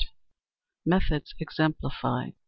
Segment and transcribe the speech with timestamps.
[0.83, 2.33] METHODS EXEMPLIFIED.